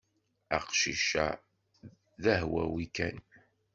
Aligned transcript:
Aqcic-a 0.57 1.27
d 2.23 2.23
ahwawi 2.33 2.85
kan. 2.95 3.17